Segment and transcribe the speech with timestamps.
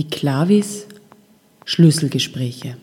[0.00, 0.86] Die Klavis
[1.66, 2.78] Schlüsselgespräche.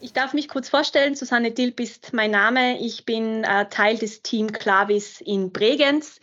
[0.00, 1.16] Ich darf mich kurz vorstellen.
[1.16, 2.78] Susanne Dilb ist mein Name.
[2.78, 6.20] Ich bin äh, Teil des Team Klavis in Bregenz.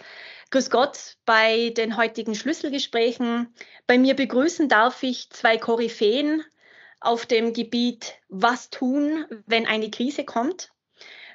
[0.51, 3.53] Grüß Gott bei den heutigen Schlüsselgesprächen.
[3.87, 6.41] Bei mir begrüßen darf ich zwei Koryphäen
[7.01, 10.71] auf dem Gebiet Was tun, wenn eine Krise kommt.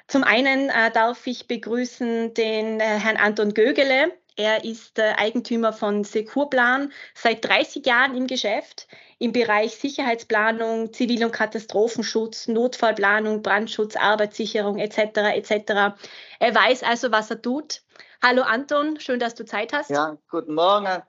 [0.07, 4.11] Zum einen äh, darf ich begrüßen den äh, Herrn Anton Gögele.
[4.37, 8.87] Er ist Eigentümer von Securplan, seit 30 Jahren im Geschäft
[9.19, 14.99] im Bereich Sicherheitsplanung, Zivil- und Katastrophenschutz, Notfallplanung, Brandschutz, Arbeitssicherung etc.
[15.33, 15.97] etc.
[16.39, 17.81] Er weiß also, was er tut.
[18.21, 19.89] Hallo Anton, schön, dass du Zeit hast.
[19.89, 21.01] Ja, guten Morgen.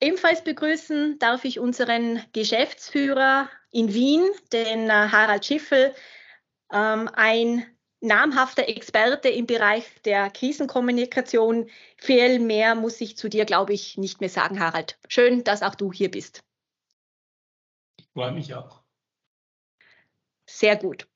[0.00, 4.22] Ebenfalls begrüßen darf ich unseren Geschäftsführer in Wien,
[4.52, 5.94] den äh, Harald Schiffel,
[6.72, 7.66] ähm, ein
[8.04, 11.68] namhafter Experte im Bereich der Krisenkommunikation.
[11.96, 14.98] Viel mehr muss ich zu dir, glaube ich, nicht mehr sagen, Harald.
[15.08, 16.44] Schön, dass auch du hier bist.
[17.98, 18.82] Ich freue mich auch.
[20.46, 21.08] Sehr gut.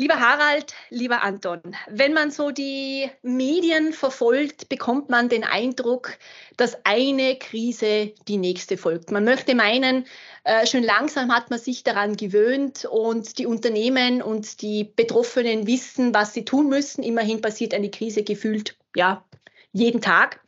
[0.00, 6.16] Lieber Harald, lieber Anton, wenn man so die Medien verfolgt, bekommt man den Eindruck,
[6.56, 9.10] dass eine Krise die nächste folgt.
[9.10, 10.06] Man möchte meinen,
[10.44, 16.14] äh, schon langsam hat man sich daran gewöhnt und die Unternehmen und die Betroffenen wissen,
[16.14, 17.02] was sie tun müssen.
[17.02, 19.24] Immerhin passiert eine Krise gefühlt ja
[19.72, 20.40] jeden Tag.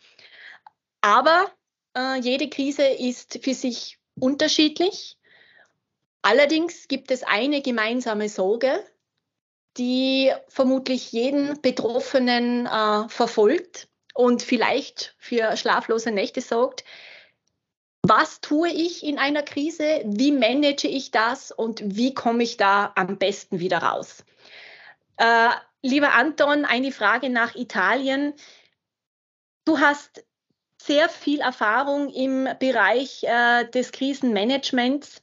[1.00, 1.50] Aber
[1.96, 5.18] äh, jede Krise ist für sich unterschiedlich.
[6.22, 8.84] Allerdings gibt es eine gemeinsame Sorge,
[9.80, 16.84] die vermutlich jeden Betroffenen äh, verfolgt und vielleicht für schlaflose Nächte sorgt.
[18.02, 20.02] Was tue ich in einer Krise?
[20.04, 24.22] Wie manage ich das und wie komme ich da am besten wieder raus?
[25.16, 25.48] Äh,
[25.80, 28.34] lieber Anton, eine Frage nach Italien.
[29.64, 30.24] Du hast
[30.82, 35.22] sehr viel Erfahrung im Bereich äh, des Krisenmanagements.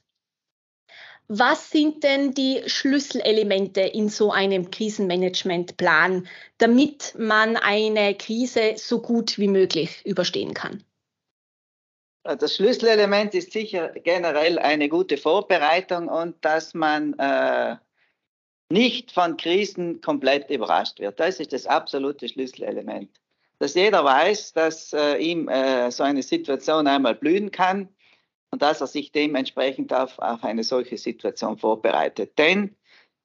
[1.30, 9.36] Was sind denn die Schlüsselelemente in so einem Krisenmanagementplan, damit man eine Krise so gut
[9.36, 10.82] wie möglich überstehen kann?
[12.22, 17.76] Das Schlüsselelement ist sicher generell eine gute Vorbereitung und dass man äh,
[18.70, 21.20] nicht von Krisen komplett überrascht wird.
[21.20, 23.10] Das ist das absolute Schlüsselelement.
[23.58, 27.90] Dass jeder weiß, dass äh, ihm äh, so eine Situation einmal blühen kann
[28.50, 32.38] und dass er sich dementsprechend auf, auf eine solche Situation vorbereitet.
[32.38, 32.76] Denn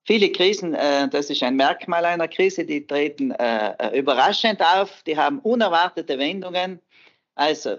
[0.03, 5.17] viele Krisen, äh, das ist ein Merkmal einer Krise, die treten äh, überraschend auf, die
[5.17, 6.81] haben unerwartete Wendungen.
[7.35, 7.77] Also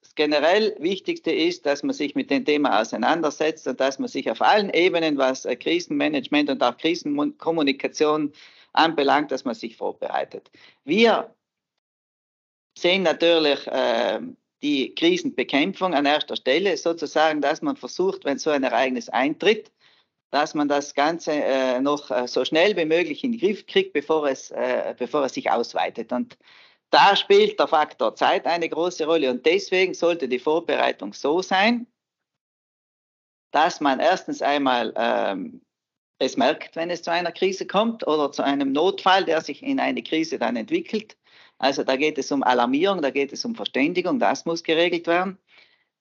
[0.00, 4.30] das generell Wichtigste ist, dass man sich mit dem Thema auseinandersetzt und dass man sich
[4.30, 8.32] auf allen Ebenen, was äh, Krisenmanagement und auch Krisenkommunikation
[8.72, 10.50] anbelangt, dass man sich vorbereitet.
[10.84, 11.34] Wir
[12.78, 14.20] sehen natürlich äh,
[14.66, 19.70] die Krisenbekämpfung an erster Stelle, sozusagen, dass man versucht, wenn so ein Ereignis eintritt,
[20.32, 23.92] dass man das Ganze äh, noch äh, so schnell wie möglich in den Griff kriegt,
[23.92, 26.10] bevor es, äh, bevor es sich ausweitet.
[26.12, 26.36] Und
[26.90, 31.86] da spielt der Faktor Zeit eine große Rolle und deswegen sollte die Vorbereitung so sein,
[33.52, 35.62] dass man erstens einmal ähm,
[36.18, 39.78] es merkt, wenn es zu einer Krise kommt oder zu einem Notfall, der sich in
[39.78, 41.16] eine Krise dann entwickelt.
[41.58, 45.38] Also da geht es um Alarmierung, da geht es um Verständigung, das muss geregelt werden.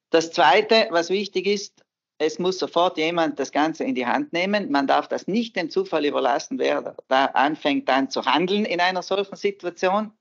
[0.10, 1.86] Das Zweite, was wichtig ist,
[2.18, 4.72] es muss sofort jemand das Ganze in die Hand nehmen.
[4.72, 9.02] Man darf das nicht dem Zufall überlassen, wer da anfängt dann zu handeln in einer
[9.02, 10.12] solchen Situation.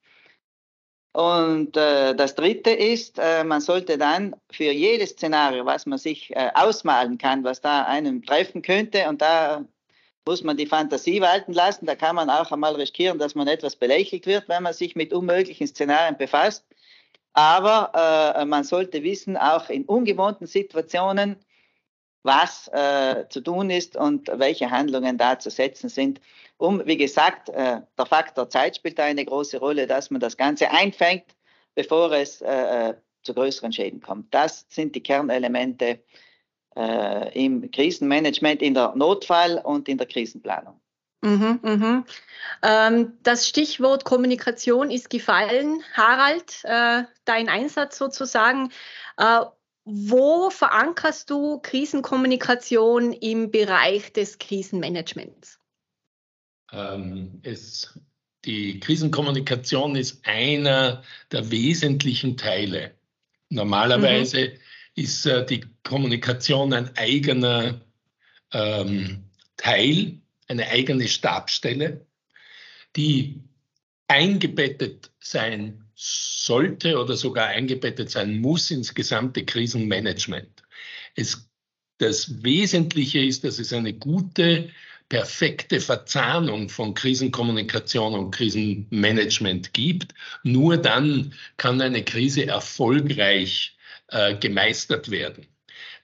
[1.12, 6.34] Und äh, das Dritte ist, äh, man sollte dann für jedes Szenario, was man sich
[6.34, 9.64] äh, ausmalen kann, was da einem treffen könnte, und da
[10.26, 11.86] muss man die Fantasie walten lassen.
[11.86, 15.12] Da kann man auch einmal riskieren, dass man etwas belächelt wird, wenn man sich mit
[15.12, 16.64] unmöglichen Szenarien befasst.
[17.34, 21.36] Aber äh, man sollte wissen, auch in ungewohnten Situationen,
[22.22, 26.20] was äh, zu tun ist und welche Handlungen da zu setzen sind,
[26.56, 30.36] um, wie gesagt, äh, der Faktor Zeit spielt da eine große Rolle, dass man das
[30.36, 31.24] Ganze einfängt,
[31.74, 34.32] bevor es äh, äh, zu größeren Schäden kommt.
[34.32, 35.98] Das sind die Kernelemente
[36.76, 40.80] äh, im Krisenmanagement, in der Notfall- und in der Krisenplanung.
[41.22, 42.04] Mhm, mhm.
[42.62, 45.82] Ähm, das Stichwort Kommunikation ist gefallen.
[45.94, 48.70] Harald, äh, dein Einsatz sozusagen.
[49.16, 49.40] Äh,
[49.86, 55.58] wo verankerst du Krisenkommunikation im Bereich des Krisenmanagements?
[56.72, 57.98] Ähm, es,
[58.44, 62.94] die Krisenkommunikation ist einer der wesentlichen Teile.
[63.50, 64.58] Normalerweise mhm.
[64.94, 67.80] Ist äh, die Kommunikation ein eigener
[68.52, 69.24] ähm,
[69.56, 72.06] Teil, eine eigene Stabstelle,
[72.96, 73.40] die
[74.08, 80.62] eingebettet sein sollte oder sogar eingebettet sein muss ins gesamte Krisenmanagement.
[81.14, 81.48] Es,
[81.98, 84.70] das Wesentliche ist, dass es eine gute,
[85.08, 90.14] perfekte Verzahnung von Krisenkommunikation und Krisenmanagement gibt.
[90.42, 93.73] Nur dann kann eine Krise erfolgreich
[94.08, 95.46] äh, gemeistert werden,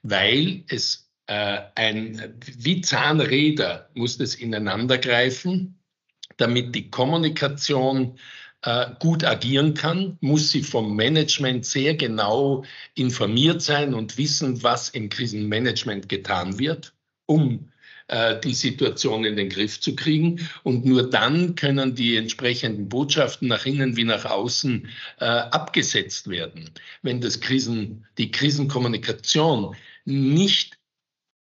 [0.03, 5.79] weil es äh, ein, wie Zahnräder muss das ineinandergreifen,
[6.37, 8.19] damit die Kommunikation
[8.63, 12.65] äh, gut agieren kann, muss sie vom Management sehr genau
[12.95, 16.95] informiert sein und wissen, was im Krisenmanagement getan wird,
[17.27, 17.70] um
[18.41, 20.49] die Situation in den Griff zu kriegen.
[20.63, 26.71] Und nur dann können die entsprechenden Botschaften nach innen wie nach außen äh, abgesetzt werden.
[27.03, 30.79] Wenn das Krisen, die Krisenkommunikation nicht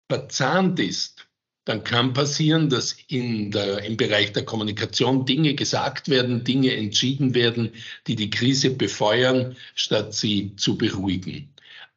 [0.09, 1.27] verzahnt ist,
[1.65, 7.33] dann kann passieren, dass in der, im Bereich der Kommunikation Dinge gesagt werden, Dinge entschieden
[7.33, 7.71] werden,
[8.05, 11.49] die die Krise befeuern, statt sie zu beruhigen.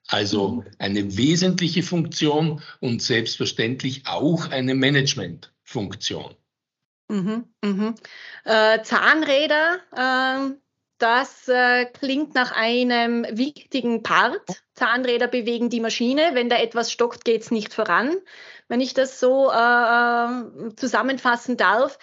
[0.09, 6.35] Also eine wesentliche Funktion und selbstverständlich auch eine Managementfunktion.
[7.09, 7.95] Mhm, mhm.
[8.45, 10.55] Äh, Zahnräder, äh,
[10.99, 14.63] das äh, klingt nach einem wichtigen Part.
[14.75, 16.31] Zahnräder bewegen die Maschine.
[16.33, 18.17] Wenn da etwas stockt, geht es nicht voran.
[18.67, 21.99] Wenn ich das so äh, äh, zusammenfassen darf.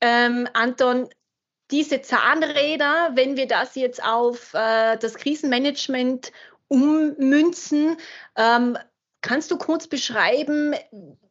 [0.00, 1.08] Ähm, Anton,
[1.70, 6.30] diese Zahnräder, wenn wir das jetzt auf äh, das Krisenmanagement
[6.68, 7.96] ummünzen,
[8.36, 8.76] ähm,
[9.20, 10.74] kannst du kurz beschreiben,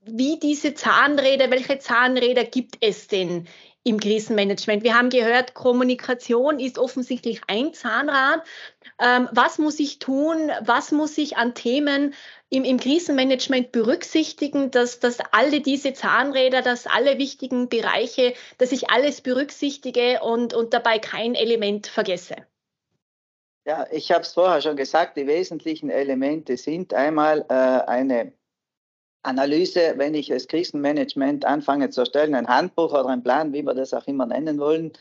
[0.03, 3.47] wie diese Zahnräder, welche Zahnräder gibt es denn
[3.85, 4.83] im Krisenmanagement.
[4.83, 8.43] Wir haben gehört, Kommunikation ist offensichtlich ein Zahnrad.
[8.99, 10.51] Ähm, was muss ich tun?
[10.61, 12.15] Was muss ich an Themen
[12.49, 18.89] im, im Krisenmanagement berücksichtigen, dass, dass alle diese Zahnräder, dass alle wichtigen Bereiche, dass ich
[18.89, 22.35] alles berücksichtige und, und dabei kein Element vergesse?
[23.67, 28.33] Ja, ich habe es vorher schon gesagt, die wesentlichen Elemente sind einmal äh, eine
[29.23, 33.73] Analyse, wenn ich das Krisenmanagement anfange zu erstellen, ein Handbuch oder ein Plan, wie wir
[33.73, 34.93] das auch immer nennen wollen.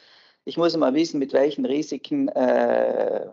[0.47, 3.27] Ich muss immer wissen, mit welchen Risiken äh,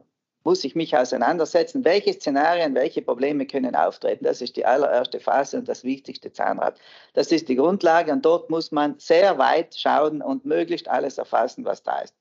[0.44, 4.25] muss ich mich auseinandersetzen, welche Szenarien, welche Probleme können auftreten.
[4.25, 6.78] Das ist die allererste Phase und das wichtigste Zahnrad.
[7.13, 11.63] Das ist die Grundlage und dort muss man sehr weit schauen und möglichst alles erfassen,
[11.63, 12.16] was da ist.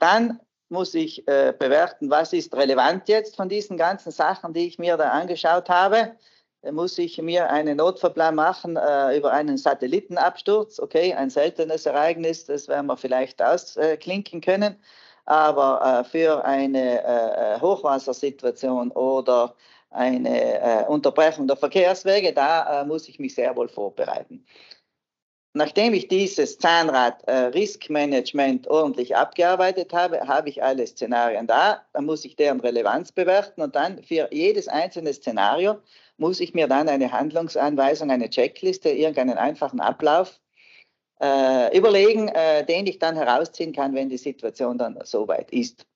[0.00, 4.78] Dann muss ich äh, bewerten, was ist relevant jetzt von diesen ganzen Sachen, die ich
[4.78, 6.12] mir da angeschaut habe
[6.72, 10.80] muss ich mir einen Notfallplan machen äh, über einen Satellitenabsturz.
[10.80, 14.76] Okay, ein seltenes Ereignis, das werden wir vielleicht ausklinken können.
[15.24, 19.54] Aber äh, für eine äh, äh Hochwassersituation oder
[19.90, 24.44] eine äh, Unterbrechung der Verkehrswege, da äh, muss ich mich sehr wohl vorbereiten.
[25.54, 31.82] Nachdem ich dieses Zahnrad äh, Risk Management ordentlich abgearbeitet habe, habe ich alle Szenarien da.
[31.92, 35.78] Dann muss ich deren Relevanz bewerten und dann für jedes einzelne Szenario
[36.18, 40.38] muss ich mir dann eine Handlungsanweisung, eine Checkliste, irgendeinen einfachen Ablauf
[41.20, 45.86] äh, überlegen, äh, den ich dann herausziehen kann, wenn die Situation dann soweit ist.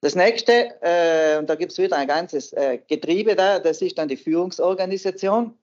[0.00, 3.98] Das nächste, äh, und da gibt es wieder ein ganzes äh, Getriebe da, das ist
[3.98, 5.58] dann die Führungsorganisation.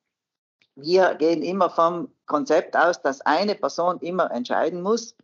[0.75, 5.15] Wir gehen immer vom Konzept aus, dass eine Person immer entscheiden muss,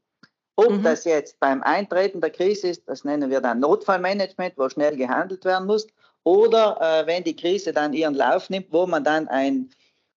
[0.56, 0.84] ob mhm.
[0.84, 5.46] das jetzt beim Eintreten der Krise ist, das nennen wir dann Notfallmanagement, wo schnell gehandelt
[5.46, 5.88] werden muss,
[6.24, 9.70] oder äh, wenn die Krise dann ihren Lauf nimmt, wo man dann ein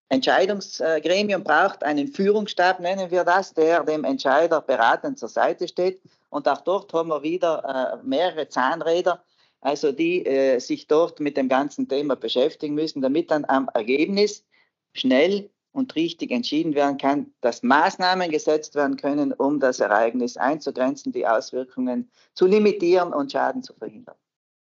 [0.08, 6.02] Entscheidungsgremium braucht, einen Führungsstab nennen wir das, der dem Entscheider beratend zur Seite steht.
[6.28, 9.22] Und auch dort haben wir wieder äh, mehrere Zahnräder,
[9.62, 14.44] also die äh, sich dort mit dem ganzen Thema beschäftigen müssen, damit dann am Ergebnis
[14.92, 21.12] schnell und richtig entschieden werden kann, dass Maßnahmen gesetzt werden können, um das Ereignis einzugrenzen,
[21.12, 24.16] die Auswirkungen zu limitieren und Schaden zu verhindern.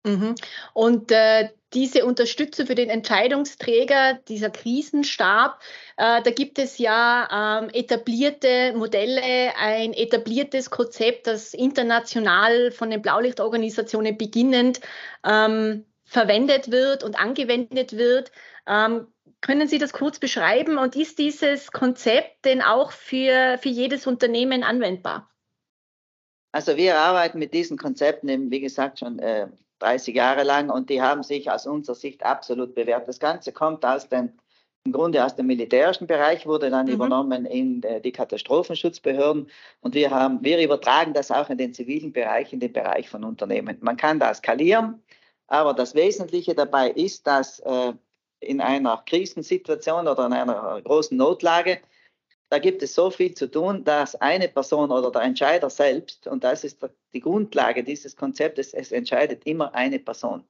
[0.03, 0.35] Mhm.
[0.73, 5.59] Und äh, diese Unterstützung für den Entscheidungsträger, dieser Krisenstab,
[5.97, 13.01] äh, da gibt es ja ähm, etablierte Modelle, ein etabliertes Konzept, das international von den
[13.01, 14.81] Blaulichtorganisationen beginnend
[15.23, 18.31] ähm, verwendet wird und angewendet wird.
[18.67, 19.07] Ähm,
[19.41, 24.63] können Sie das kurz beschreiben und ist dieses Konzept denn auch für, für jedes Unternehmen
[24.63, 25.29] anwendbar?
[26.51, 29.47] Also wir arbeiten mit diesen Konzepten, wie gesagt, schon äh,
[29.79, 33.07] 30 Jahre lang und die haben sich aus unserer Sicht absolut bewährt.
[33.07, 34.33] Das Ganze kommt aus dem,
[34.83, 36.93] im Grunde aus dem militärischen Bereich, wurde dann mhm.
[36.93, 42.11] übernommen in äh, die Katastrophenschutzbehörden und wir haben, wir übertragen das auch in den zivilen
[42.11, 43.77] Bereich, in den Bereich von Unternehmen.
[43.81, 45.01] Man kann da skalieren,
[45.47, 47.93] aber das Wesentliche dabei ist, dass äh,
[48.41, 51.79] in einer Krisensituation oder in einer großen Notlage
[52.51, 56.43] da gibt es so viel zu tun, dass eine Person oder der Entscheider selbst, und
[56.43, 60.43] das ist die Grundlage dieses Konzeptes, es entscheidet immer eine Person.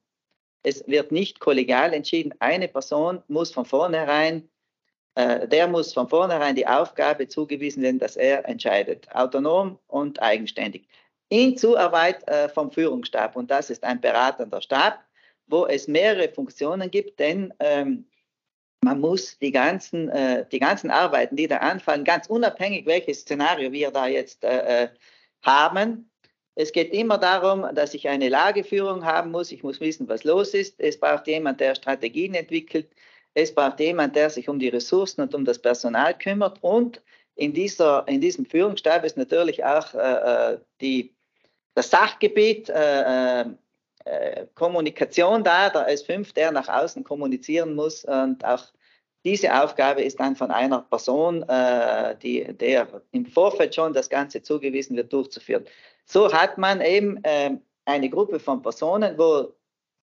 [0.64, 2.34] Es wird nicht kollegial entschieden.
[2.40, 4.48] Eine Person muss von vornherein,
[5.14, 10.88] äh, der muss von vornherein die Aufgabe zugewiesen werden, dass er entscheidet, autonom und eigenständig.
[11.28, 13.36] In Zuarbeit äh, vom Führungsstab.
[13.36, 15.04] Und das ist ein beratender Stab,
[15.52, 18.06] wo es mehrere Funktionen gibt, denn ähm,
[18.82, 23.70] man muss die ganzen, äh, die ganzen Arbeiten, die da anfallen, ganz unabhängig, welches Szenario
[23.70, 24.88] wir da jetzt äh, äh,
[25.42, 26.10] haben.
[26.54, 29.52] Es geht immer darum, dass ich eine Lageführung haben muss.
[29.52, 30.80] Ich muss wissen, was los ist.
[30.80, 32.90] Es braucht jemand, der Strategien entwickelt.
[33.34, 36.58] Es braucht jemand, der sich um die Ressourcen und um das Personal kümmert.
[36.60, 37.00] Und
[37.36, 41.14] in, dieser, in diesem Führungsstab ist natürlich auch äh, äh die,
[41.74, 43.44] das Sachgebiet äh,
[44.04, 48.04] äh Kommunikation da, der S5, der nach außen kommunizieren muss.
[48.04, 48.64] Und auch
[49.24, 54.42] diese Aufgabe ist dann von einer Person, äh, die, der im Vorfeld schon das Ganze
[54.42, 55.64] zugewiesen wird, durchzuführen.
[56.04, 59.54] So hat man eben äh, eine Gruppe von Personen, wo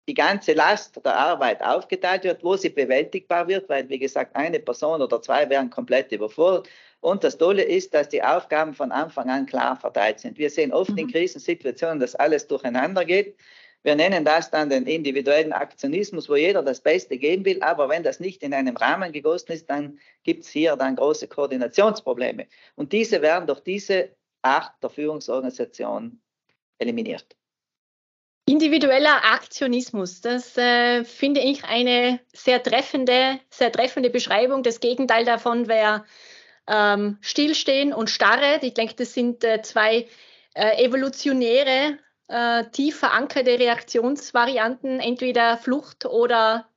[0.07, 4.59] die ganze Last der Arbeit aufgeteilt wird, wo sie bewältigbar wird, weil, wie gesagt, eine
[4.59, 6.67] Person oder zwei wären komplett überfordert.
[7.01, 10.37] Und das Tolle ist, dass die Aufgaben von Anfang an klar verteilt sind.
[10.37, 10.97] Wir sehen oft mhm.
[10.97, 13.37] in Krisensituationen, dass alles durcheinander geht.
[13.89, 18.03] Wir nennen das dann den individuellen Aktionismus, wo jeder das Beste geben will, aber wenn
[18.03, 22.45] das nicht in einem Rahmen gegossen ist, dann gibt es hier dann große Koordinationsprobleme.
[22.75, 26.21] Und diese werden durch diese Art der Führungsorganisation
[26.77, 27.35] eliminiert.
[28.45, 34.61] Individueller Aktionismus, das äh, finde ich eine sehr treffende, sehr treffende Beschreibung.
[34.61, 36.05] Das Gegenteil davon wäre
[36.67, 38.59] ähm, Stillstehen und Starre.
[38.61, 40.05] Ich denke, das sind äh, zwei
[40.53, 41.97] äh, evolutionäre
[42.29, 46.67] äh, tief verankerte Reaktionsvarianten, entweder Flucht oder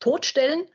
[0.00, 0.66] Todstellen.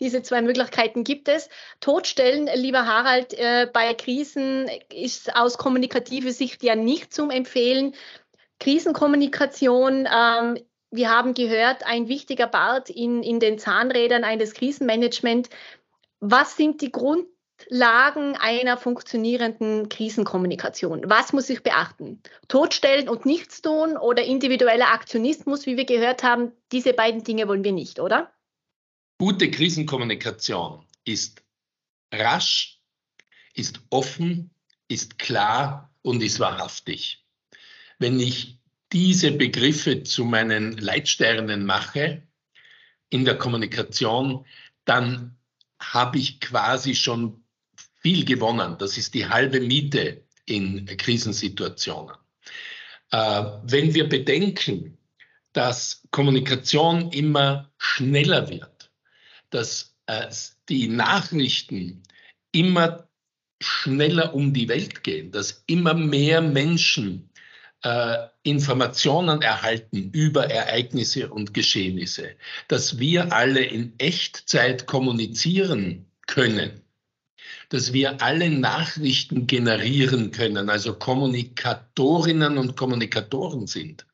[0.00, 1.48] Diese zwei Möglichkeiten gibt es.
[1.80, 7.94] Todstellen, lieber Harald, äh, bei Krisen ist aus kommunikativer Sicht ja nicht zum Empfehlen.
[8.58, 10.58] Krisenkommunikation, ähm,
[10.90, 15.50] wir haben gehört, ein wichtiger Part in, in den Zahnrädern eines Krisenmanagements.
[16.20, 17.26] Was sind die Grund,
[17.68, 21.02] Lagen einer funktionierenden Krisenkommunikation.
[21.08, 22.22] Was muss ich beachten?
[22.48, 27.64] Totstellen und nichts tun oder individueller Aktionismus, wie wir gehört haben, diese beiden Dinge wollen
[27.64, 28.32] wir nicht, oder?
[29.18, 31.42] Gute Krisenkommunikation ist
[32.12, 32.80] rasch,
[33.54, 34.50] ist offen,
[34.88, 37.24] ist klar und ist wahrhaftig.
[37.98, 38.58] Wenn ich
[38.92, 42.26] diese Begriffe zu meinen Leitsternen mache
[43.08, 44.46] in der Kommunikation,
[44.84, 45.38] dann
[45.80, 47.41] habe ich quasi schon
[48.02, 48.76] viel gewonnen.
[48.78, 52.16] Das ist die halbe Miete in Krisensituationen.
[53.10, 54.98] Äh, wenn wir bedenken,
[55.52, 58.90] dass Kommunikation immer schneller wird,
[59.50, 60.28] dass äh,
[60.68, 62.02] die Nachrichten
[62.52, 63.08] immer
[63.60, 67.30] schneller um die Welt gehen, dass immer mehr Menschen
[67.82, 72.30] äh, Informationen erhalten über Ereignisse und Geschehnisse,
[72.68, 76.80] dass wir alle in Echtzeit kommunizieren können,
[77.72, 84.06] dass wir alle Nachrichten generieren können, also Kommunikatorinnen und Kommunikatoren sind,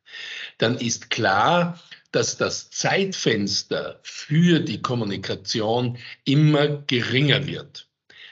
[0.59, 1.81] dann ist klar,
[2.13, 7.89] dass das Zeitfenster für die Kommunikation immer geringer wird.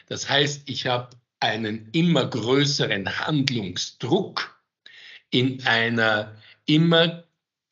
[0.06, 4.60] Das heißt, ich habe einen immer größeren Handlungsdruck
[5.30, 7.24] in einer immer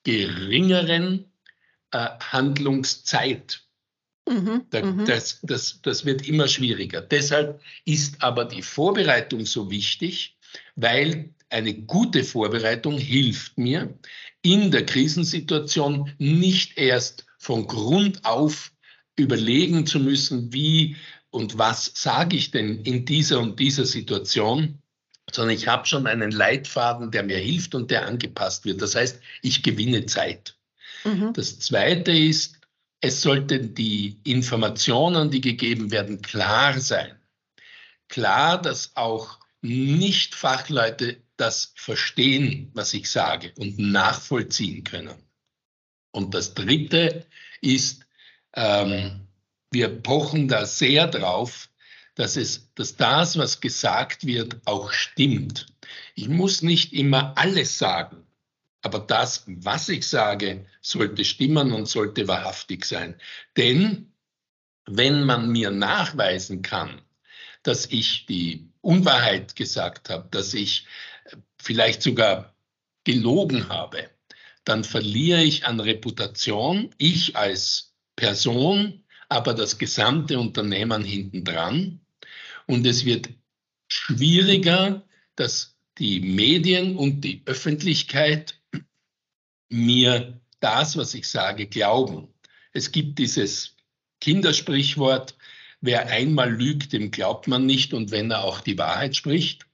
[0.03, 1.31] geringeren
[1.93, 3.64] äh, Handlungszeit.
[4.29, 5.05] Mhm, da, mhm.
[5.05, 7.03] das, das, das wird immer schwieriger.
[7.03, 10.37] Deshalb ist aber die Vorbereitung so wichtig,
[10.77, 13.99] weil eine gute Vorbereitung hilft mir,
[14.43, 18.73] in der Krisensituation nicht erst von Grund auf
[19.17, 20.97] überlegen zu müssen, wie
[21.31, 24.81] und was sage ich denn in dieser und dieser Situation,
[25.33, 28.83] sondern ich habe schon einen Leitfaden, der mir hilft und der angepasst wird.
[28.83, 30.57] Das heißt, ich gewinne Zeit.
[31.05, 31.33] Mhm.
[31.35, 32.61] Das Zweite ist,
[33.05, 37.15] es sollten die Informationen, die gegeben werden, klar sein.
[38.09, 45.23] Klar, dass auch Nicht-Fachleute das verstehen, was ich sage und nachvollziehen können.
[46.13, 47.27] Und das Dritte
[47.61, 48.07] ist,
[48.55, 49.29] ähm,
[49.71, 51.69] wir pochen da sehr drauf,
[52.15, 55.67] dass, es, dass das, was gesagt wird, auch stimmt.
[56.15, 58.25] Ich muss nicht immer alles sagen.
[58.85, 63.19] Aber das, was ich sage, sollte stimmen und sollte wahrhaftig sein.
[63.57, 64.13] Denn
[64.85, 67.01] wenn man mir nachweisen kann,
[67.63, 70.87] dass ich die Unwahrheit gesagt habe, dass ich
[71.57, 72.55] vielleicht sogar
[73.05, 74.11] gelogen habe,
[74.65, 82.01] dann verliere ich an Reputation, ich als Person, aber das gesamte Unternehmen hintendran.
[82.67, 83.31] Und es wird
[83.89, 85.03] schwieriger,
[85.37, 88.61] dass die Medien und die Öffentlichkeit
[89.75, 92.29] mir das, was ich sage, glauben.
[92.73, 93.77] Es gibt dieses
[94.21, 95.37] Kindersprichwort,
[95.81, 99.67] wer einmal lügt, dem glaubt man nicht und wenn er auch die Wahrheit spricht.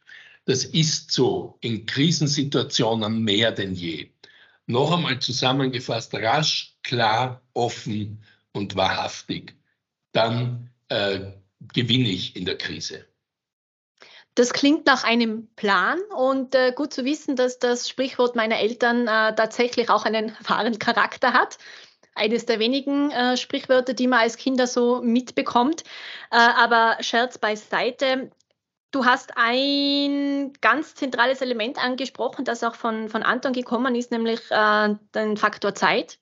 [0.47, 4.11] Das ist so in Krisensituationen mehr denn je.
[4.66, 9.54] Noch einmal zusammengefasst, rasch, klar, offen und wahrhaftig.
[10.12, 11.33] Dann äh,
[11.73, 13.07] gewinne ich in der Krise.
[14.34, 19.08] Das klingt nach einem Plan und äh, gut zu wissen, dass das Sprichwort meiner Eltern
[19.08, 21.58] äh, tatsächlich auch einen wahren Charakter hat.
[22.14, 25.82] Eines der wenigen äh, Sprichwörter, die man als Kinder so mitbekommt.
[26.30, 28.30] Äh, aber Scherz beiseite.
[28.92, 34.40] Du hast ein ganz zentrales Element angesprochen, das auch von, von Anton gekommen ist, nämlich
[34.50, 36.18] äh, den Faktor Zeit.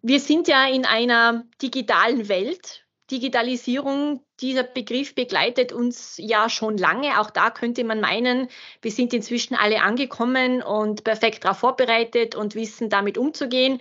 [0.00, 7.20] Wir sind ja in einer digitalen Welt Digitalisierung, dieser Begriff begleitet uns ja schon lange.
[7.20, 8.48] Auch da könnte man meinen,
[8.80, 13.80] wir sind inzwischen alle angekommen und perfekt darauf vorbereitet und wissen damit umzugehen.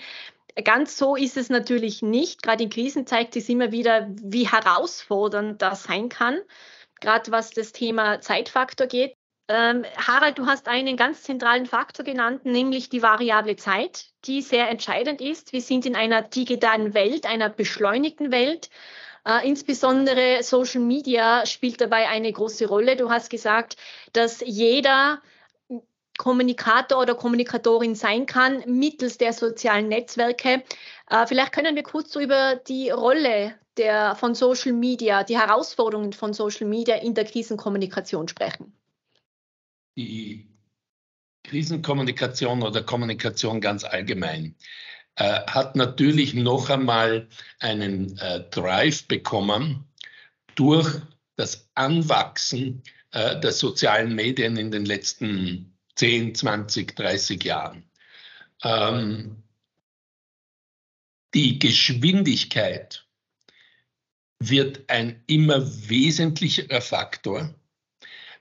[0.64, 2.44] Ganz so ist es natürlich nicht.
[2.44, 6.40] Gerade in Krisen zeigt es immer wieder, wie herausfordernd das sein kann,
[7.00, 9.16] gerade was das Thema Zeitfaktor geht.
[9.50, 14.70] Ähm, Harald, du hast einen ganz zentralen Faktor genannt, nämlich die variable Zeit, die sehr
[14.70, 15.52] entscheidend ist.
[15.52, 18.70] Wir sind in einer digitalen Welt, einer beschleunigten Welt.
[19.26, 22.96] Äh, insbesondere Social Media spielt dabei eine große Rolle.
[22.96, 23.78] Du hast gesagt,
[24.12, 25.22] dass jeder
[26.18, 30.64] Kommunikator oder Kommunikatorin sein kann mittels der sozialen Netzwerke.
[31.10, 36.14] Äh, vielleicht können wir kurz so über die Rolle der, von Social Media, die Herausforderungen
[36.14, 38.74] von Social Media in der Krisenkommunikation sprechen.
[39.96, 40.48] Die
[41.44, 44.56] Krisenkommunikation oder Kommunikation ganz allgemein
[45.16, 47.28] äh, hat natürlich noch einmal
[47.60, 49.86] einen äh, Drive bekommen
[50.56, 51.02] durch
[51.36, 57.84] das Anwachsen äh, der sozialen Medien in den letzten 10, 20, 30 Jahren.
[58.64, 59.44] Ähm,
[61.34, 63.08] die Geschwindigkeit
[64.40, 67.54] wird ein immer wesentlicherer Faktor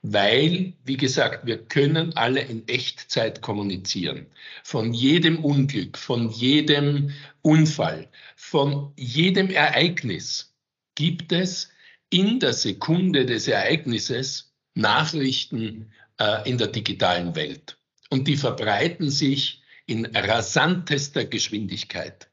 [0.03, 4.27] weil, wie gesagt, wir können alle in Echtzeit kommunizieren.
[4.61, 7.11] Von jedem Unglück, von jedem
[7.41, 10.53] Unfall, von jedem Ereignis
[10.95, 11.69] gibt es
[12.09, 17.77] in der Sekunde des Ereignisses Nachrichten äh, in der digitalen Welt.
[18.09, 22.29] Und die verbreiten sich in rasantester Geschwindigkeit.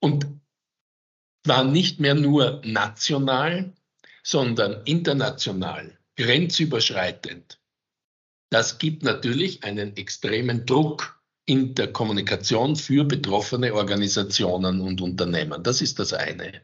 [0.00, 0.26] Und
[1.44, 3.72] zwar nicht mehr nur national,
[4.24, 7.58] sondern international grenzüberschreitend.
[8.50, 15.62] Das gibt natürlich einen extremen Druck in der Kommunikation für betroffene Organisationen und Unternehmen.
[15.62, 16.60] Das ist das eine.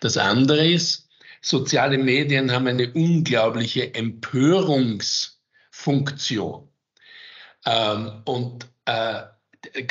[0.00, 1.08] Das andere ist,
[1.42, 6.68] soziale Medien haben eine unglaubliche Empörungsfunktion.
[7.66, 9.22] Ähm, und äh,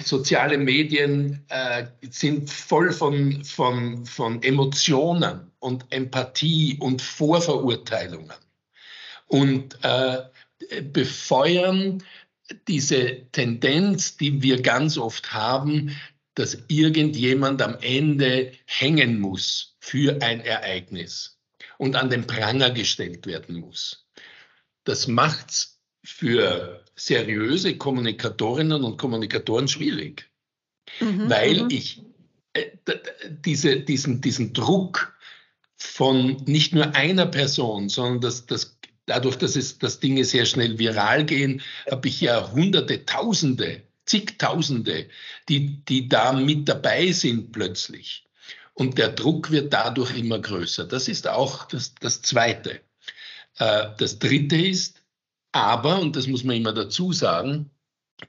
[0.03, 8.42] soziale Medien äh, sind voll von, von, von Emotionen und Empathie und Vorverurteilungen
[9.33, 10.19] und äh,
[10.93, 12.03] befeuern
[12.67, 15.97] diese Tendenz, die wir ganz oft haben,
[16.35, 21.39] dass irgendjemand am Ende hängen muss für ein Ereignis
[21.79, 24.05] und an den Pranger gestellt werden muss.
[24.83, 30.29] Das macht es für seriöse Kommunikatorinnen und Kommunikatoren schwierig,
[30.99, 31.69] mhm, weil mhm.
[31.71, 32.03] ich
[32.53, 32.69] äh,
[33.25, 35.17] diese, diesen, diesen Druck
[35.75, 40.79] von nicht nur einer Person, sondern das, das dadurch, dass, es, dass Dinge sehr schnell
[40.79, 45.07] viral gehen, habe ich ja Hunderte, Tausende, zigtausende,
[45.49, 48.25] die, die da mit dabei sind plötzlich.
[48.73, 50.85] Und der Druck wird dadurch immer größer.
[50.85, 52.81] Das ist auch das, das Zweite.
[53.59, 55.01] Äh, das Dritte ist
[55.51, 57.69] aber, und das muss man immer dazu sagen,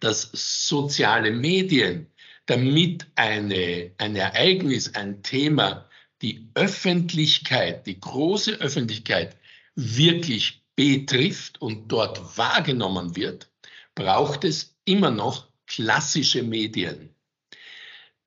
[0.01, 2.09] dass soziale Medien,
[2.47, 5.89] damit eine, ein Ereignis, ein Thema,
[6.21, 9.37] die Öffentlichkeit, die große Öffentlichkeit
[9.75, 13.51] wirklich betrifft und dort wahrgenommen wird,
[13.95, 17.15] braucht es immer noch klassische Medien.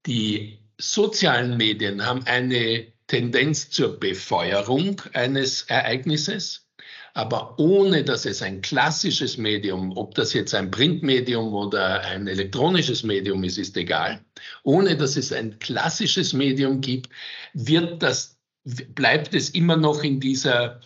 [0.06, 6.68] Die sozialen Medien haben eine Tendenz zur Befeuerung eines Ereignisses,
[7.14, 13.04] aber ohne dass es ein klassisches Medium, ob das jetzt ein Printmedium oder ein elektronisches
[13.04, 14.24] Medium ist, ist egal.
[14.64, 17.10] Ohne dass es ein klassisches Medium gibt,
[17.54, 20.80] wird das, bleibt es immer noch in dieser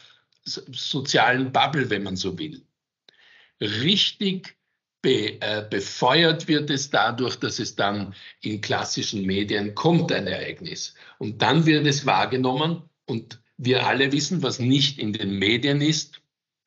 [0.44, 2.66] sozialen Bubble, wenn man so will.
[3.60, 4.58] Richtig
[5.02, 10.96] be, äh, befeuert wird es dadurch, dass es dann in klassischen Medien kommt, ein Ereignis.
[11.18, 16.22] Und dann wird es wahrgenommen und wir alle wissen, was nicht in den Medien ist,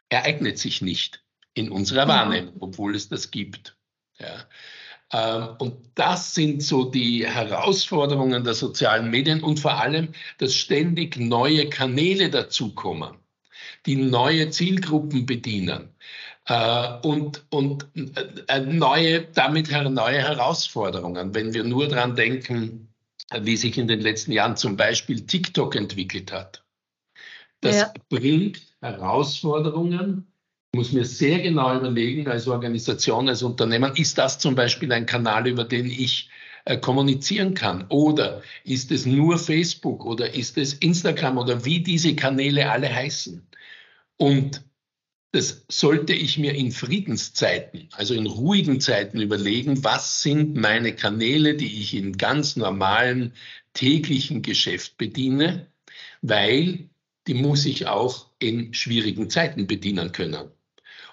[0.09, 2.09] ereignet sich nicht in unserer mhm.
[2.11, 3.77] Wahrnehmung, obwohl es das gibt.
[4.19, 4.47] Ja.
[5.13, 11.17] Ähm, und das sind so die Herausforderungen der sozialen Medien und vor allem, dass ständig
[11.17, 13.17] neue Kanäle dazukommen,
[13.87, 15.91] die neue Zielgruppen bedienen
[16.47, 17.87] äh, und, und
[18.49, 21.35] äh, neue, damit neue Herausforderungen.
[21.35, 22.89] Wenn wir nur daran denken,
[23.33, 26.65] wie sich in den letzten Jahren zum Beispiel TikTok entwickelt hat.
[27.61, 27.93] Das ja.
[28.11, 30.27] bringt Herausforderungen,
[30.75, 35.47] muss mir sehr genau überlegen, als Organisation, als Unternehmen, ist das zum Beispiel ein Kanal,
[35.47, 36.29] über den ich
[36.65, 37.87] äh, kommunizieren kann?
[37.89, 43.47] Oder ist es nur Facebook oder ist es Instagram oder wie diese Kanäle alle heißen?
[44.17, 44.63] Und
[45.33, 51.57] das sollte ich mir in Friedenszeiten, also in ruhigen Zeiten überlegen, was sind meine Kanäle,
[51.57, 53.33] die ich in ganz normalen
[53.73, 55.67] täglichen Geschäft bediene,
[56.23, 56.89] weil
[57.27, 60.51] die muss ich auch in schwierigen Zeiten bedienen können.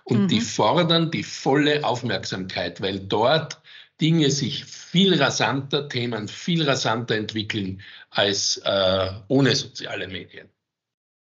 [0.04, 0.28] Und mhm.
[0.28, 3.60] die fordern die volle Aufmerksamkeit, weil dort
[4.00, 10.50] Dinge sich viel rasanter, Themen viel rasanter entwickeln als äh, ohne soziale Medien.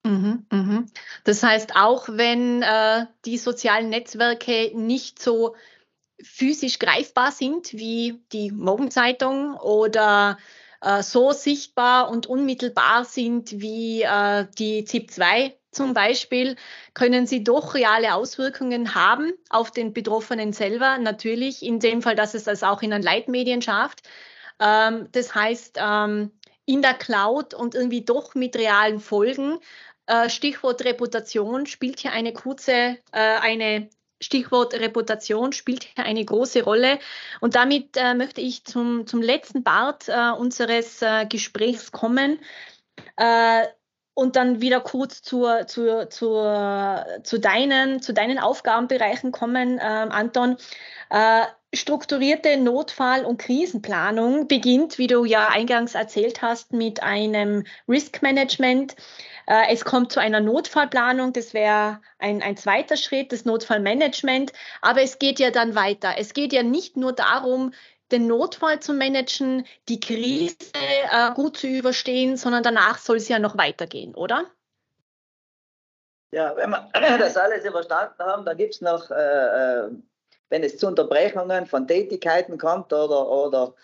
[0.02, 0.86] Mhm, mhm.
[1.24, 5.54] Das heißt, auch wenn äh, die sozialen Netzwerke nicht so
[6.22, 10.38] physisch greifbar sind wie die Morgenzeitung oder
[10.80, 16.56] äh, so sichtbar und unmittelbar sind wie äh, die ZIP-2 zum Beispiel,
[16.94, 20.98] können sie doch reale Auswirkungen haben auf den Betroffenen selber.
[20.98, 24.02] Natürlich in dem Fall, dass es das auch in einen Leitmedien schafft.
[24.58, 26.32] Ähm, das heißt, ähm,
[26.70, 29.58] in der Cloud und irgendwie doch mit realen Folgen.
[30.10, 33.88] Äh, Stichwort Reputation spielt hier eine kurze, äh, eine
[34.20, 36.98] Stichwort Reputation spielt hier eine große Rolle.
[37.40, 42.38] Und damit äh, möchte ich zum, zum letzten Part unseres Gesprächs kommen
[44.14, 50.56] und dann wieder kurz zur, zur, zur, zu, deinen, zu deinen Aufgabenbereichen kommen, ähm, Anton.
[51.72, 58.96] Strukturierte Notfall- und Krisenplanung beginnt, wie du ja eingangs erzählt hast, mit einem Risk Management.
[59.46, 64.52] Äh, es kommt zu einer Notfallplanung, das wäre ein, ein zweiter Schritt, das Notfallmanagement.
[64.82, 66.14] Aber es geht ja dann weiter.
[66.18, 67.72] Es geht ja nicht nur darum,
[68.10, 73.38] den Notfall zu managen, die Krise äh, gut zu überstehen, sondern danach soll es ja
[73.38, 74.46] noch weitergehen, oder?
[76.32, 79.90] Ja, wenn wir das alles überstanden haben, dann gibt es noch, äh, äh,
[80.50, 83.74] wenn es zu Unterbrechungen von Tätigkeiten kommt oder, oder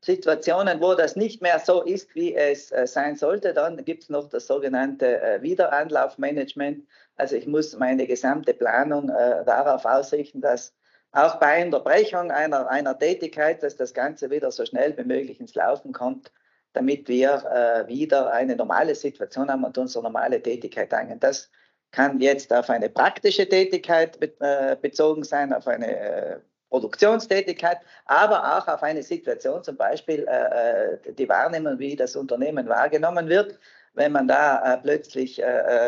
[0.00, 4.08] Situationen, wo das nicht mehr so ist, wie es äh, sein sollte, dann gibt es
[4.08, 6.86] noch das sogenannte äh, Wiederanlaufmanagement.
[7.16, 10.72] Also ich muss meine gesamte Planung äh, darauf ausrichten, dass
[11.12, 15.54] auch bei Unterbrechung einer, einer Tätigkeit, dass das Ganze wieder so schnell wie möglich ins
[15.54, 16.30] Laufen kommt,
[16.74, 21.18] damit wir äh, wieder eine normale Situation haben und unsere normale Tätigkeit angehen.
[21.18, 21.50] Das
[21.90, 26.36] kann jetzt auf eine praktische Tätigkeit äh, bezogen sein, auf eine äh,
[26.70, 33.28] Produktionstätigkeit, aber auch auf eine Situation, zum Beispiel äh, die Wahrnehmung, wie das Unternehmen wahrgenommen
[33.28, 33.58] wird.
[33.94, 35.42] Wenn man da plötzlich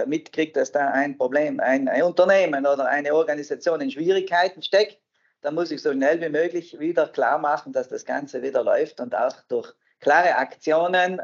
[0.07, 4.99] mitkriegt, dass da ein Problem, ein, Unternehmen oder eine Organisation in Schwierigkeiten steckt,
[5.43, 8.99] dann muss ich so schnell wie möglich wieder klar machen, dass das Ganze wieder läuft
[9.01, 11.21] und auch durch klare Aktionen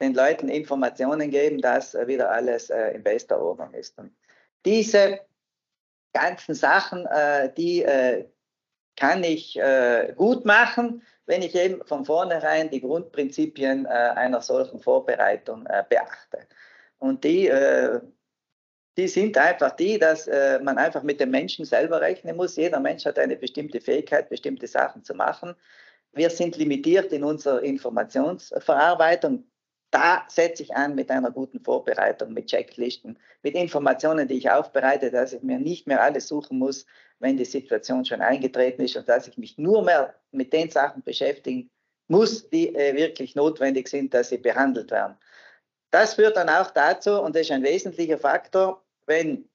[0.00, 3.98] den Leuten Informationen geben, dass wieder alles in bester Ordnung ist.
[3.98, 4.12] Und
[4.64, 5.20] diese
[6.12, 8.26] ganzen Sachen, äh, die äh,
[8.96, 14.80] kann ich äh, gut machen, wenn ich eben von vornherein die Grundprinzipien äh, einer solchen
[14.80, 16.38] Vorbereitung äh, beachte.
[16.98, 18.00] Und die, äh,
[18.96, 20.26] die sind einfach die, dass
[20.60, 22.56] man einfach mit dem Menschen selber rechnen muss.
[22.56, 25.54] Jeder Mensch hat eine bestimmte Fähigkeit, bestimmte Sachen zu machen.
[26.12, 29.44] Wir sind limitiert in unserer Informationsverarbeitung
[29.90, 35.10] da setze ich an mit einer guten Vorbereitung, mit Checklisten, mit Informationen, die ich aufbereite,
[35.10, 36.84] dass ich mir nicht mehr alles suchen muss,
[37.20, 41.02] wenn die Situation schon eingetreten ist und dass ich mich nur mehr mit den Sachen
[41.02, 41.70] beschäftigen
[42.08, 45.16] muss, die äh, wirklich notwendig sind, dass sie behandelt werden.
[45.90, 49.48] Das führt dann auch dazu, und das ist ein wesentlicher Faktor, wenn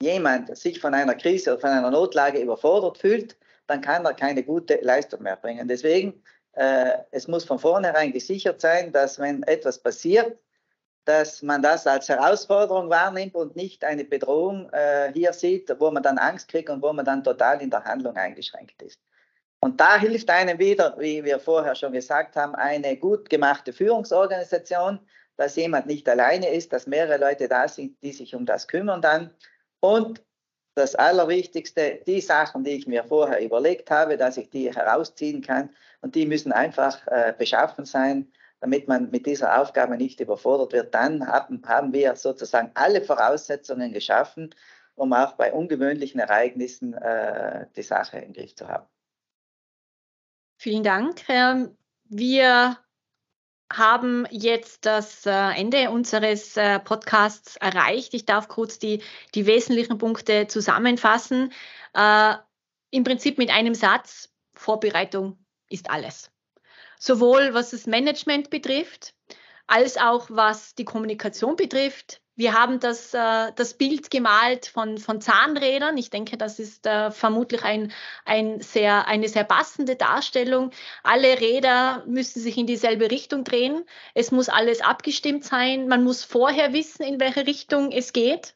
[0.00, 4.42] jemand sich von einer Krise oder von einer Notlage überfordert fühlt, dann kann er keine
[4.42, 5.68] gute Leistung mehr bringen.
[5.68, 6.22] Deswegen
[6.56, 10.38] es muss von vornherein gesichert sein, dass wenn etwas passiert,
[11.04, 16.02] dass man das als Herausforderung wahrnimmt und nicht eine Bedrohung äh, hier sieht, wo man
[16.02, 18.98] dann Angst kriegt und wo man dann total in der Handlung eingeschränkt ist.
[19.60, 25.00] Und da hilft einem wieder, wie wir vorher schon gesagt haben, eine gut gemachte Führungsorganisation,
[25.36, 29.02] dass jemand nicht alleine ist, dass mehrere Leute da sind, die sich um das kümmern
[29.02, 29.30] dann.
[29.80, 30.22] Und
[30.74, 35.70] das Allerwichtigste, die Sachen, die ich mir vorher überlegt habe, dass ich die herausziehen kann
[36.00, 40.94] und die müssen einfach äh, beschaffen sein, damit man mit dieser Aufgabe nicht überfordert wird,
[40.94, 44.54] dann haben, haben wir sozusagen alle Voraussetzungen geschaffen,
[44.94, 48.86] um auch bei ungewöhnlichen Ereignissen äh, die Sache im Griff zu haben.
[50.56, 51.22] Vielen Dank.
[52.04, 52.78] Wir
[53.76, 58.14] haben jetzt das äh, Ende unseres äh, Podcasts erreicht.
[58.14, 59.02] Ich darf kurz die,
[59.34, 61.52] die wesentlichen Punkte zusammenfassen.
[61.94, 62.34] Äh,
[62.90, 66.30] Im Prinzip mit einem Satz, Vorbereitung ist alles.
[66.98, 69.14] Sowohl was das Management betrifft,
[69.66, 75.20] als auch was die Kommunikation betrifft, wir haben das, äh, das Bild gemalt von, von
[75.20, 75.96] Zahnrädern.
[75.96, 77.92] Ich denke, das ist äh, vermutlich ein,
[78.24, 80.70] ein sehr, eine sehr passende Darstellung.
[81.02, 83.84] Alle Räder müssen sich in dieselbe Richtung drehen.
[84.14, 85.86] Es muss alles abgestimmt sein.
[85.86, 88.54] Man muss vorher wissen, in welche Richtung es geht.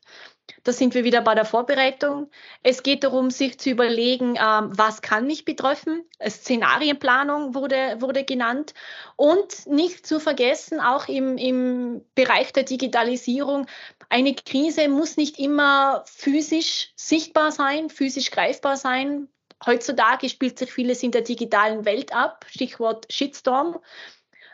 [0.64, 2.30] Da sind wir wieder bei der Vorbereitung.
[2.62, 6.04] Es geht darum, sich zu überlegen, ähm, was kann mich betreffen.
[6.26, 8.74] Szenarienplanung wurde, wurde genannt.
[9.16, 13.66] Und nicht zu vergessen, auch im, im Bereich der Digitalisierung,
[14.08, 19.28] eine Krise muss nicht immer physisch sichtbar sein, physisch greifbar sein.
[19.64, 23.80] Heutzutage spielt sich vieles in der digitalen Welt ab, Stichwort Shitstorm.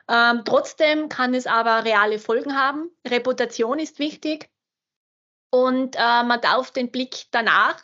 [0.08, 2.90] Ähm, trotzdem kann es aber reale Folgen haben.
[3.06, 4.50] Reputation ist wichtig.
[5.54, 7.80] Und äh, man darf den Blick danach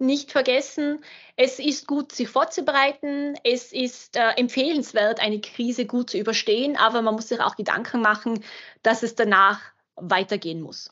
[0.00, 1.04] nicht vergessen.
[1.36, 3.36] Es ist gut, sich vorzubereiten.
[3.44, 8.00] Es ist äh, empfehlenswert, eine Krise gut zu überstehen, aber man muss sich auch Gedanken
[8.00, 8.42] machen,
[8.82, 9.60] dass es danach
[9.94, 10.90] weitergehen muss.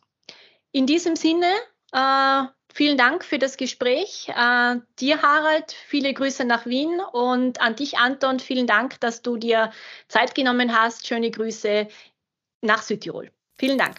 [0.71, 1.53] In diesem Sinne,
[1.91, 4.29] äh, vielen Dank für das Gespräch.
[4.29, 9.39] Äh, dir, Harald, viele Grüße nach Wien und an dich, Anton, vielen Dank, dass du
[9.39, 9.73] dir
[10.07, 11.09] Zeit genommen hast.
[11.09, 11.89] Schöne Grüße
[12.61, 13.33] nach Südtirol.
[13.59, 13.97] Vielen Dank.